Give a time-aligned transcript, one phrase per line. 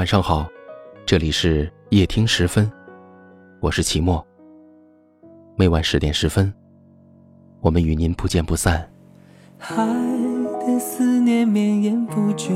[0.00, 0.48] 晚上好，
[1.04, 2.72] 这里是夜听十分，
[3.60, 4.26] 我是齐墨。
[5.56, 6.50] 每晚十点十分，
[7.60, 8.90] 我们与您不见不散。
[9.58, 9.76] 海
[10.66, 12.48] 的思念绵延不绝，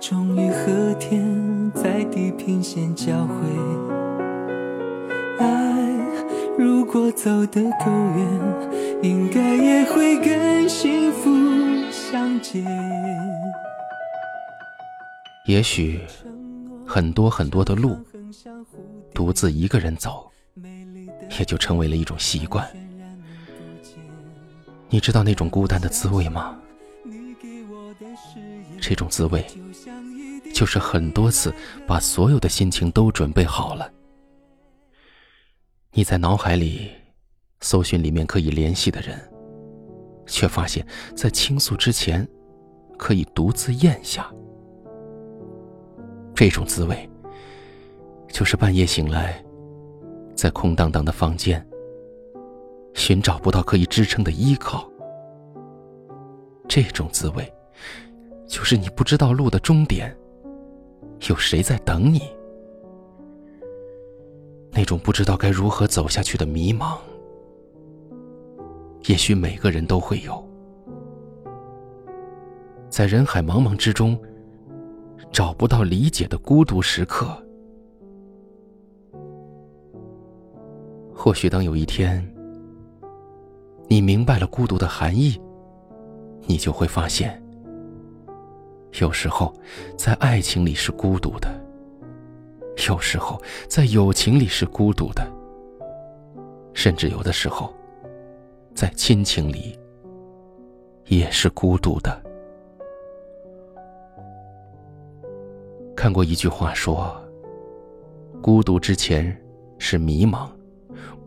[0.00, 3.34] 终于和天在地平线交汇。
[5.38, 5.46] 爱
[6.56, 11.28] 如果走得够远，应该也会跟幸福
[11.92, 12.64] 相见。
[15.48, 15.98] 也许
[16.86, 17.96] 很多很多的路，
[19.14, 20.30] 独自一个人走，
[21.38, 22.68] 也就成为了一种习惯。
[24.90, 26.54] 你知道那种孤单的滋味吗？
[28.78, 29.42] 这种滋味，
[30.52, 31.50] 就是很多次
[31.86, 33.90] 把所有的心情都准备好了，
[35.92, 36.90] 你在脑海里
[37.62, 39.18] 搜寻里面可以联系的人，
[40.26, 40.86] 却发现，
[41.16, 42.28] 在倾诉之前，
[42.98, 44.30] 可以独自咽下。
[46.40, 46.96] 这种滋味，
[48.28, 49.44] 就是半夜醒来，
[50.36, 51.66] 在空荡荡的房间。
[52.94, 54.88] 寻找不到可以支撑的依靠，
[56.68, 57.52] 这种滋味，
[58.46, 60.16] 就是你不知道路的终点，
[61.28, 62.22] 有谁在等你。
[64.70, 66.98] 那种不知道该如何走下去的迷茫，
[69.08, 70.48] 也许每个人都会有。
[72.88, 74.16] 在人海茫茫之中，
[75.30, 77.26] 找不到理解的孤独时刻，
[81.14, 82.26] 或许当有一天。
[83.90, 85.40] 你明白了孤独的含义，
[86.42, 87.42] 你就会发现，
[89.00, 89.50] 有时候
[89.96, 91.48] 在爱情里是孤独的，
[92.86, 95.26] 有时候在友情里是孤独的，
[96.74, 97.72] 甚至有的时候，
[98.74, 99.78] 在亲情里
[101.06, 102.27] 也是孤独的。
[106.08, 107.14] 看过一句话说
[108.40, 109.38] ：“孤独之前
[109.76, 110.48] 是迷茫，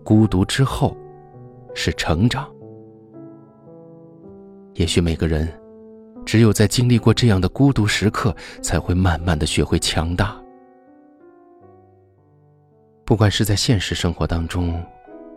[0.03, 0.97] 孤独之后。”
[1.75, 2.51] 是成长。
[4.73, 5.47] 也许每个人，
[6.25, 10.35] 只有在经历过这样的孤独时刻，才会慢慢的学会强大。
[13.05, 14.83] 不管是在现实生活当中，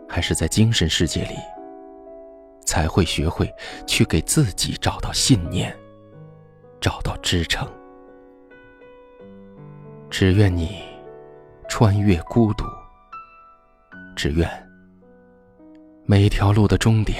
[0.09, 1.35] 还是在精神世界里，
[2.65, 3.47] 才会学会
[3.85, 5.71] 去给自己找到信念，
[6.81, 7.65] 找到支撑。
[10.17, 10.77] 只愿你
[11.67, 12.63] 穿越孤独，
[14.15, 14.49] 只愿。
[16.05, 17.17] 每条路的终点，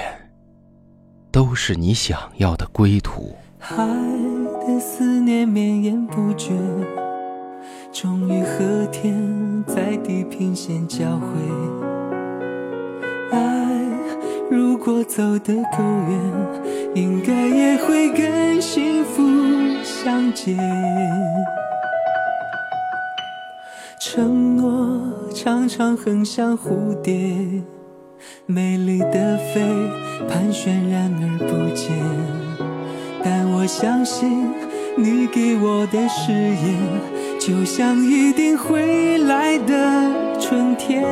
[1.29, 3.35] 都是你想要的归途。
[3.59, 3.75] 爱
[4.65, 6.53] 的思念绵延不绝，
[7.91, 11.27] 终于和天在地平线交汇。
[13.29, 13.77] 爱
[14.49, 19.21] 如果走得够远，应该也会跟幸福
[19.83, 20.57] 相见。
[24.07, 25.01] 承诺
[25.33, 27.11] 常常很像蝴蝶。
[28.45, 29.63] 美丽的飞，
[30.29, 31.91] 盘旋然而不见。
[33.23, 34.47] 但我相信
[34.95, 36.77] 你给我的誓言，
[37.39, 41.03] 就像一定会来的春天。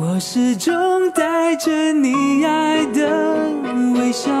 [0.00, 3.48] 我始终带着你爱的
[3.94, 4.32] 微笑，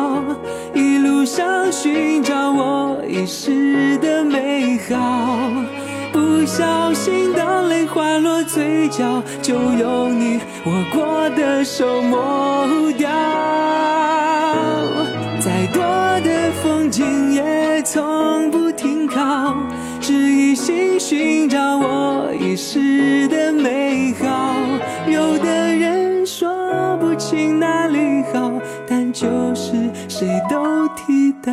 [1.26, 5.50] 上寻找我遗失的美好。
[6.12, 12.66] 不小心，当泪滑落嘴角，就用你握过的手抹
[12.96, 13.10] 掉。
[15.40, 15.82] 再多
[16.24, 19.54] 的风景也从不停靠，
[20.00, 24.54] 只一心寻找我遗失的美好。
[25.08, 28.52] 有的人说不清哪里好，
[29.16, 29.72] 就是
[30.10, 31.50] 谁都替代。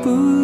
[0.00, 0.39] 不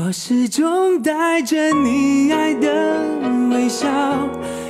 [0.00, 2.70] 我始终带着你爱的
[3.50, 3.88] 微笑，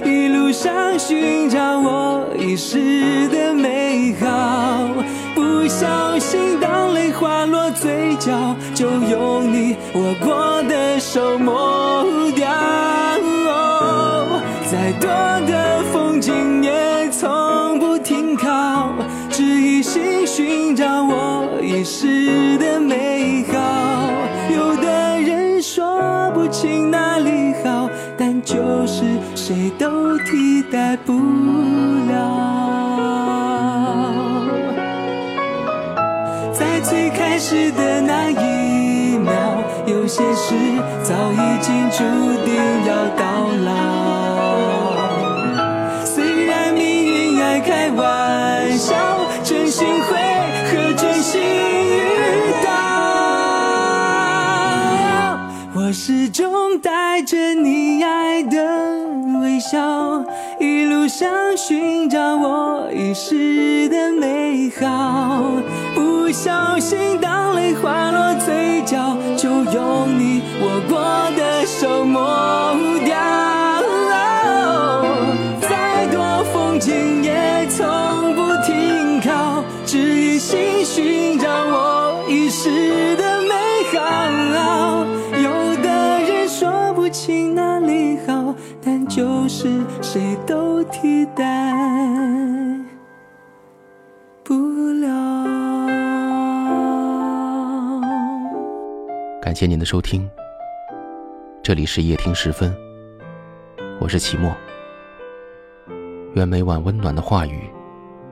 [0.03, 4.89] 一路上寻找我遗失的美好。
[5.35, 12.49] 不小心，当泪滑落嘴角，就用你握过的手抹掉。
[14.71, 15.11] 再多
[15.47, 18.95] 的风景也从不停靠，
[19.31, 23.78] 只一心寻找我遗失的美好。
[26.91, 29.05] 哪里好，但就是。
[29.49, 32.13] 谁都替代不了。
[36.53, 39.33] 在最开始的那一秒，
[39.87, 40.55] 有些事
[41.03, 42.05] 早已经注
[42.45, 42.55] 定
[42.87, 43.25] 要到
[43.65, 43.69] 老。
[46.05, 48.03] 虽然命运爱开玩
[56.77, 58.59] 带着你爱的
[59.41, 60.25] 微笑，
[60.61, 65.45] 一路上寻找我遗失的美好。
[65.95, 71.28] 不小心，当泪滑落嘴角，就用你握过
[87.19, 91.75] 说不清哪里好，但就是谁都替代
[94.45, 95.09] 不了。
[99.43, 100.31] 感谢您的收听，
[101.61, 102.73] 这里是夜听时分，
[104.01, 104.55] 我是齐墨。
[106.35, 107.69] 愿每晚温暖的话语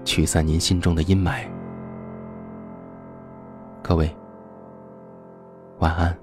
[0.05, 1.45] 驱散您心中的阴霾。
[3.83, 4.09] 各位，
[5.81, 6.17] 晚安。